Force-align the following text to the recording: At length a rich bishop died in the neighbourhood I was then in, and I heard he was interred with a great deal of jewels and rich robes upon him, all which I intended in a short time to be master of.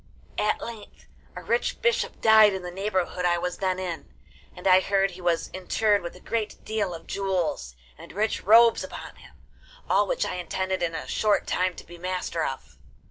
At 0.39 0.59
length 0.61 1.05
a 1.35 1.43
rich 1.43 1.79
bishop 1.79 2.21
died 2.21 2.53
in 2.53 2.63
the 2.63 2.71
neighbourhood 2.71 3.23
I 3.23 3.37
was 3.37 3.59
then 3.59 3.77
in, 3.77 4.11
and 4.55 4.65
I 4.65 4.79
heard 4.79 5.11
he 5.11 5.21
was 5.21 5.49
interred 5.53 6.01
with 6.01 6.15
a 6.15 6.19
great 6.19 6.65
deal 6.65 6.95
of 6.95 7.05
jewels 7.05 7.75
and 7.99 8.11
rich 8.11 8.41
robes 8.41 8.83
upon 8.83 9.17
him, 9.17 9.35
all 9.87 10.07
which 10.07 10.25
I 10.25 10.37
intended 10.37 10.81
in 10.81 10.95
a 10.95 11.05
short 11.07 11.45
time 11.45 11.75
to 11.75 11.85
be 11.85 11.99
master 11.99 12.43
of. 12.43 12.79